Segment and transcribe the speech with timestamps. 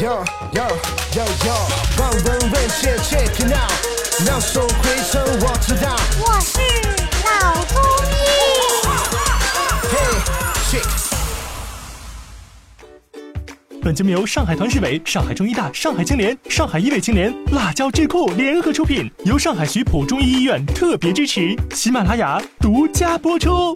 [0.00, 0.64] Yo yo
[1.12, 1.52] yo yo，
[2.00, 3.70] 望闻问切 check it out，
[4.24, 5.94] 秒速回春我知道。
[6.18, 6.58] 我是
[7.22, 8.10] 老中医。
[13.82, 23.74] 本节目由上海团市委、上海中医大、上海青联、上海医卫青联、辣椒智库联合出品，由上海徐浦中医医院特别支持，喜马拉雅独家播出。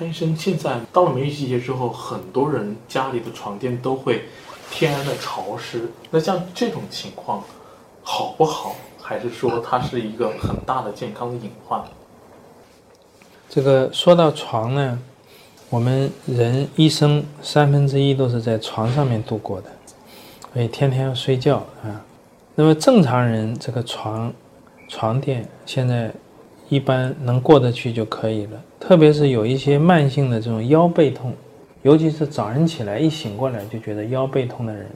[0.00, 4.22] 张医生，现在到了梅雨季节之后，很多人家里的床垫都会
[4.70, 5.90] 天然的潮湿。
[6.10, 7.44] 那像这种情况
[8.02, 8.74] 好不好？
[8.98, 11.84] 还是说它是一个很大的健康的隐患？
[13.50, 14.98] 这个说到床呢，
[15.68, 19.70] 我们人一生三分之一都是在床上面度过的，
[20.54, 22.00] 所以天天要睡觉啊。
[22.54, 24.32] 那么正常人这个床
[24.88, 26.10] 床垫现在
[26.70, 28.52] 一般能过得去就可以了。
[28.78, 31.34] 特别是有一些慢性的这种腰背痛，
[31.82, 34.86] 尤其是早晨起来一醒过来就觉得腰背痛的人，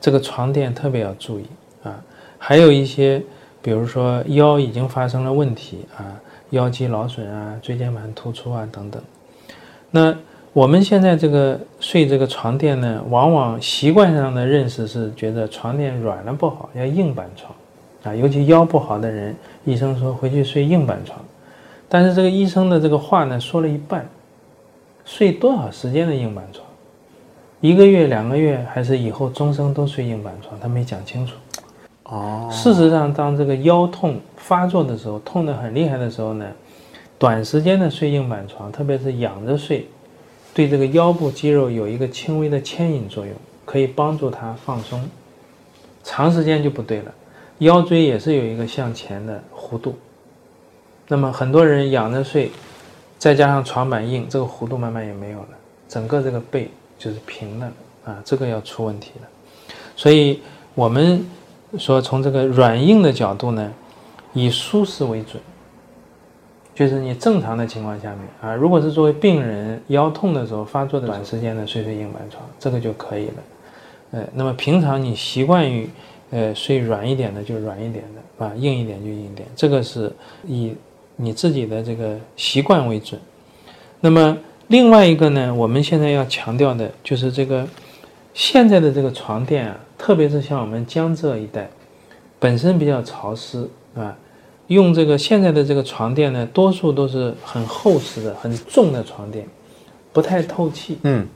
[0.00, 1.44] 这个床垫特别要注意
[1.82, 2.02] 啊。
[2.38, 3.20] 还有一些，
[3.60, 6.18] 比如说腰已经发生了问题啊，
[6.50, 9.02] 腰肌劳损啊、椎间盘突出啊等等。
[9.90, 10.16] 那
[10.52, 17.52] 我们现在这个睡这个床垫呢，往往习惯上的认识是觉得床垫软了不好，要硬板床
[18.02, 18.14] 啊。
[18.14, 21.18] 尤其腰不好的人，医生说回去睡硬板床。
[21.88, 24.08] 但是这个医生的这个话呢，说了一半，
[25.04, 26.66] 睡多少时间的硬板床？
[27.60, 30.58] 一个月、两个月，还是以后终生都睡硬板床？
[30.58, 31.34] 他没讲清楚。
[32.04, 36.46] 哦，事实上，当这个腰痛发作的时候，痛得很厉害的时候呢，
[37.18, 39.86] 短时间的睡硬板床，特别是仰着睡，
[40.52, 45.00] 对这个腰部肌肉有一个轻微的牵引作用，可以帮助它放松。
[46.02, 47.14] 长时间就不对了，
[47.58, 49.94] 腰椎也是有一个向前的弧度。
[51.08, 52.50] 那么很多人仰着睡，
[53.18, 55.48] 再加上床板硬，这个弧度慢慢也没有了，
[55.88, 57.66] 整个这个背就是平的
[58.04, 59.28] 啊，这个要出问题了。
[59.94, 60.40] 所以
[60.74, 61.24] 我们
[61.78, 63.72] 说从这个软硬的角度呢，
[64.32, 65.42] 以舒适为准，
[66.74, 73.34] 就是你正常的情况下面啊，如果是作为病人腰痛的时候发作的短时间的睡睡硬板床，这个就可以了。
[74.12, 75.88] 呃，那么平常你习惯于
[76.32, 80.12] 呃睡软一点的就软一点的啊，硬一点就硬一点，这个是
[80.44, 80.74] 以。
[81.14, 83.20] 你自己的这个习惯为准。
[84.00, 84.36] 那么
[84.68, 87.68] 另外一个呢，我们现在要强调的就是这个
[88.32, 91.68] 现在的这个床垫啊，特别是像我们江浙一带，
[92.40, 94.16] 本身比较潮湿啊，
[94.68, 99.46] 用这个现在的这个床垫呢，多数都是很厚实的、很重的床垫，
[100.14, 100.98] 不太透气。
[101.02, 101.28] 嗯。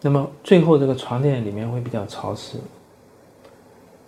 [0.00, 2.56] 那么最后这个床垫里面会比较潮湿。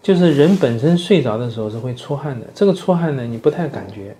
[0.06, 4.14] 就是人本身睡着的时候是会出汗的，这个出汗呢，你不太感觉。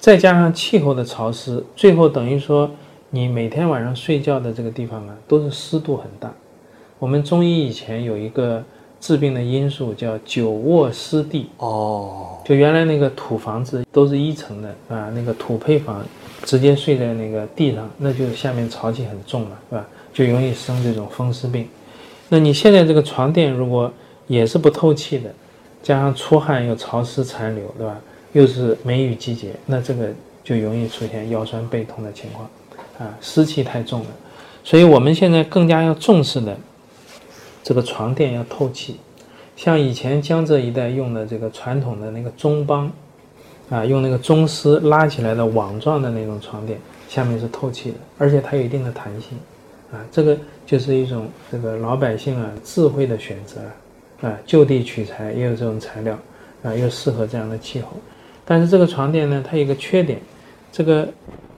[0.00, 2.68] 再加上气候的潮湿，最后等于说
[3.08, 6.28] 你每天晚上睡觉的这个地方啊，都是湿度很大。
[6.98, 8.60] 我们中医以前有一个
[9.00, 16.04] 治病的因素叫久卧湿地哦，就原来那个土房子都是一层的啊，那个土坯房，
[16.42, 19.86] 直接睡在那个地上，那就下面潮气很重了，是吧？
[20.12, 21.68] 就容易生这种风湿病。
[22.28, 23.88] 那你现在这个床垫如果
[24.26, 25.30] 也是不透气的，
[25.82, 28.00] 加上出汗又潮湿残留，对吧？
[28.32, 30.08] 又是梅雨季节，那这个
[30.42, 32.48] 就容易出现腰酸背痛的情况，
[32.98, 34.06] 啊，湿气太重了，
[34.64, 36.56] 所以我们现在更加要重视的，
[37.62, 38.96] 这个床垫要透气，
[39.54, 42.90] 像以前江浙一带用的这个传统的那个中帮，
[43.68, 46.80] 啊，用那个中丝拉起来的网状的那种床垫，
[47.10, 49.36] 下面是透气的，而且它有一定的弹性，
[49.92, 50.34] 啊，这个
[50.64, 53.60] 就是一种这个老百姓啊智慧的选择，
[54.22, 56.16] 啊，就地取材也有这种材料，
[56.62, 57.88] 啊，又适合这样的气候。
[58.44, 60.18] 但是这个床垫呢，它有一个缺点，
[60.72, 61.06] 这个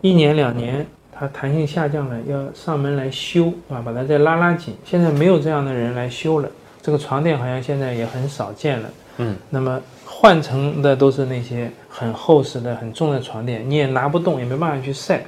[0.00, 4.74] 一年两年它弹性下降了，要上门来修啊，把它再拉拉紧。
[4.84, 6.48] 现在没有这样的人来修了，
[6.82, 8.90] 这个床垫好像现在也很少见了。
[9.18, 15.22] 嗯，那么换成的都是那些很厚实的、很重的床垫，你也拿不动，也没办法去晒。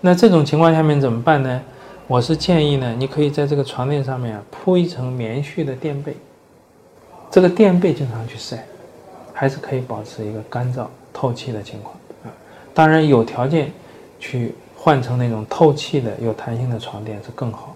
[0.00, 1.60] 那这种情况下面怎么办呢？
[2.06, 6.14] 我是建议呢，你可以在这个床垫上面啊铺一层棉絮的垫被，
[7.30, 8.64] 这个垫被经常去晒。
[9.32, 10.84] 还是可以保持一个干燥
[11.14, 11.94] 透气的情况
[12.24, 12.28] 啊，
[12.74, 13.72] 当然有条件
[14.18, 17.74] 去换成那种透气的有弹性的床垫是更好。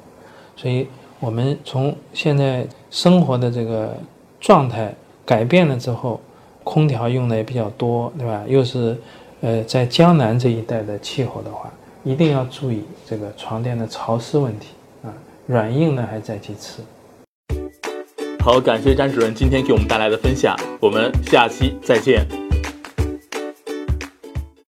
[0.56, 0.86] 所以，
[1.18, 3.96] 我们从现在生活的这个
[4.38, 6.20] 状态改变了之后，
[6.64, 8.44] 空调用的也比较多，对吧？
[8.46, 8.94] 又是
[9.40, 11.72] 呃在江南这一带的气候的话，
[12.02, 15.08] 一定要注意这个床垫的潮湿问题啊，
[15.46, 16.82] 软硬呢还在其次。
[18.44, 22.43] 好，感谢詹主任今天给我们带来的分享，我们下期再见。